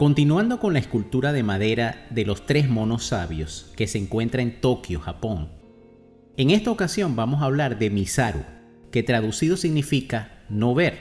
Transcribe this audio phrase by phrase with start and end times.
[0.00, 4.62] Continuando con la escultura de madera de los tres monos sabios que se encuentra en
[4.62, 5.50] Tokio, Japón.
[6.38, 8.40] En esta ocasión vamos a hablar de Misaru,
[8.90, 10.96] que traducido significa no ver,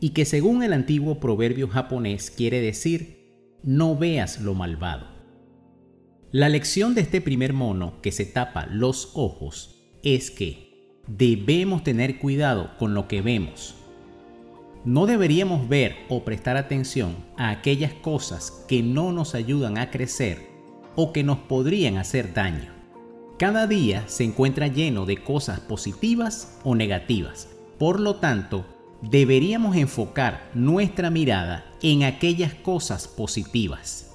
[0.00, 5.06] y que según el antiguo proverbio japonés quiere decir no veas lo malvado.
[6.32, 12.18] La lección de este primer mono que se tapa los ojos es que debemos tener
[12.18, 13.76] cuidado con lo que vemos
[14.84, 20.50] no deberíamos ver o prestar atención a aquellas cosas que no nos ayudan a crecer
[20.96, 22.72] o que nos podrían hacer daño.
[23.38, 27.48] Cada día se encuentra lleno de cosas positivas o negativas.
[27.78, 28.66] Por lo tanto,
[29.02, 34.10] deberíamos enfocar nuestra mirada en aquellas cosas positivas.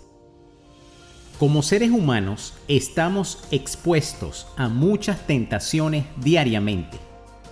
[1.40, 6.98] Como seres humanos estamos expuestos a muchas tentaciones diariamente.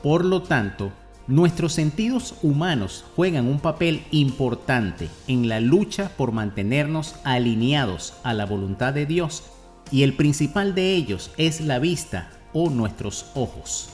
[0.01, 0.91] Por lo tanto,
[1.27, 8.45] Nuestros sentidos humanos juegan un papel importante en la lucha por mantenernos alineados a la
[8.45, 9.43] voluntad de Dios
[9.91, 13.89] y el principal de ellos es la vista o nuestros ojos.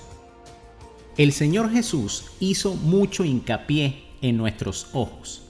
[1.18, 5.44] El Señor Jesús hizo mucho hincapié en nuestros ojos,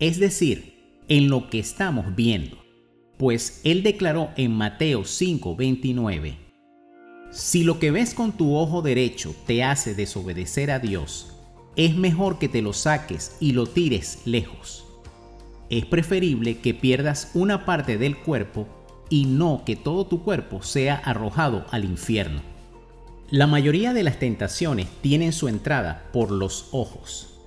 [0.00, 2.58] es decir, en lo que estamos viendo,
[3.16, 6.51] pues Él declaró en Mateo 5:29,
[7.32, 11.32] si lo que ves con tu ojo derecho te hace desobedecer a Dios,
[11.76, 14.84] es mejor que te lo saques y lo tires lejos.
[15.70, 18.68] Es preferible que pierdas una parte del cuerpo
[19.08, 22.42] y no que todo tu cuerpo sea arrojado al infierno.
[23.30, 27.38] La mayoría de las tentaciones tienen su entrada por los ojos.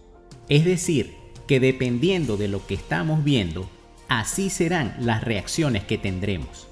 [0.50, 1.14] Es decir,
[1.46, 3.70] que dependiendo de lo que estamos viendo,
[4.08, 6.68] así serán las reacciones que tendremos.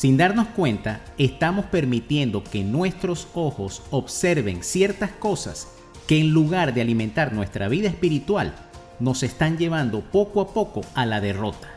[0.00, 5.68] Sin darnos cuenta, estamos permitiendo que nuestros ojos observen ciertas cosas
[6.06, 8.54] que en lugar de alimentar nuestra vida espiritual,
[8.98, 11.68] nos están llevando poco a poco a la derrota.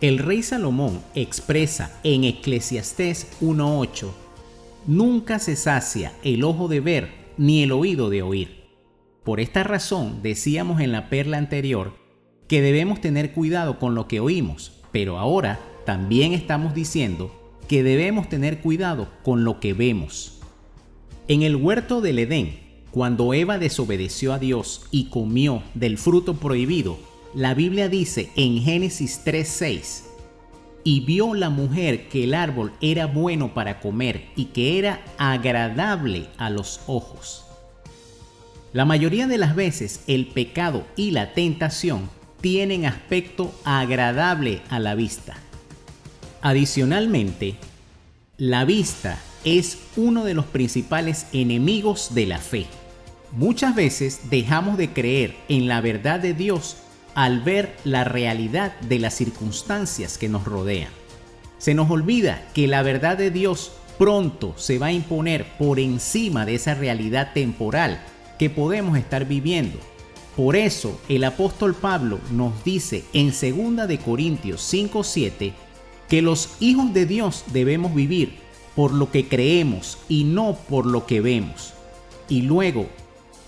[0.00, 4.08] El rey Salomón expresa en Eclesiastés 1.8,
[4.86, 8.68] Nunca se sacia el ojo de ver ni el oído de oír.
[9.24, 11.96] Por esta razón decíamos en la perla anterior
[12.46, 17.34] que debemos tener cuidado con lo que oímos, pero ahora también estamos diciendo
[17.68, 20.40] que debemos tener cuidado con lo que vemos.
[21.28, 22.58] En el huerto del Edén,
[22.90, 26.98] cuando Eva desobedeció a Dios y comió del fruto prohibido,
[27.34, 30.04] la Biblia dice en Génesis 3:6,
[30.82, 36.26] y vio la mujer que el árbol era bueno para comer y que era agradable
[36.36, 37.44] a los ojos.
[38.72, 42.08] La mayoría de las veces el pecado y la tentación
[42.40, 45.36] tienen aspecto agradable a la vista.
[46.42, 47.56] Adicionalmente,
[48.36, 52.66] la vista es uno de los principales enemigos de la fe.
[53.32, 56.76] Muchas veces dejamos de creer en la verdad de Dios
[57.14, 60.90] al ver la realidad de las circunstancias que nos rodean.
[61.58, 66.44] Se nos olvida que la verdad de Dios pronto se va a imponer por encima
[66.44, 68.00] de esa realidad temporal
[68.38, 69.78] que podemos estar viviendo
[70.36, 75.54] por eso el apóstol Pablo nos dice en 2 de Corintios 5:7
[76.08, 78.38] que los hijos de Dios debemos vivir
[78.74, 81.72] por lo que creemos y no por lo que vemos.
[82.28, 82.86] Y luego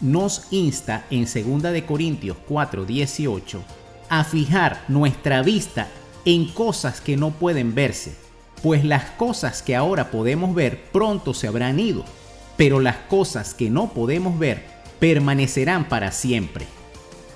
[0.01, 3.61] nos insta en 2 de Corintios 4:18
[4.09, 5.89] a fijar nuestra vista
[6.25, 8.15] en cosas que no pueden verse,
[8.63, 12.05] pues las cosas que ahora podemos ver pronto se habrán ido,
[12.57, 14.65] pero las cosas que no podemos ver
[14.99, 16.67] permanecerán para siempre.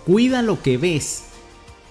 [0.06, 1.24] Cuida lo que ves.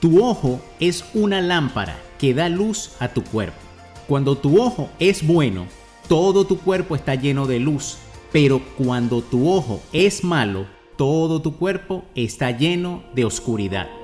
[0.01, 3.59] Tu ojo es una lámpara que da luz a tu cuerpo.
[4.07, 5.67] Cuando tu ojo es bueno,
[6.07, 7.99] todo tu cuerpo está lleno de luz.
[8.31, 10.65] Pero cuando tu ojo es malo,
[10.97, 14.00] todo tu cuerpo está lleno de oscuridad.